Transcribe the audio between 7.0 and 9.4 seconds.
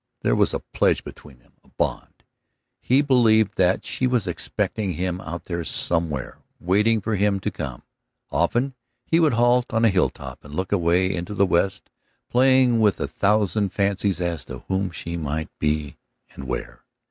for him to come. Often he would